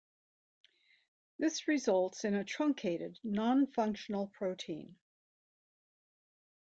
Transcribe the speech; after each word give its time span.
This 1.37 1.67
results 1.67 2.25
in 2.25 2.33
a 2.33 2.43
truncated 2.43 3.19
non-functional 3.23 4.29
protein. 4.29 4.95